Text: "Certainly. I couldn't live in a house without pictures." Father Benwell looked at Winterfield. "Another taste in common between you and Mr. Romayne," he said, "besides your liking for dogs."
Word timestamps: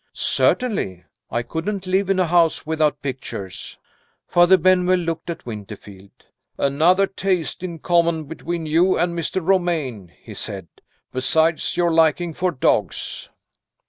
"Certainly. 0.13 1.03
I 1.29 1.43
couldn't 1.43 1.85
live 1.85 2.09
in 2.09 2.19
a 2.19 2.25
house 2.25 2.65
without 2.65 3.03
pictures." 3.03 3.77
Father 4.25 4.57
Benwell 4.57 4.97
looked 4.97 5.29
at 5.29 5.45
Winterfield. 5.45 6.09
"Another 6.57 7.05
taste 7.05 7.61
in 7.61 7.77
common 7.77 8.23
between 8.23 8.65
you 8.65 8.97
and 8.97 9.15
Mr. 9.15 9.45
Romayne," 9.47 10.11
he 10.19 10.33
said, 10.33 10.67
"besides 11.11 11.77
your 11.77 11.93
liking 11.93 12.33
for 12.33 12.49
dogs." 12.51 13.29